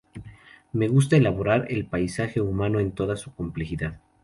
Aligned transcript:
Me 0.73 0.87
gusta 0.87 1.15
elaborar 1.17 1.67
el 1.69 1.85
paisaje 1.85 2.41
humano 2.41 2.79
en 2.79 2.91
toda 2.91 3.15
su 3.15 3.35
complejidad. 3.35 3.99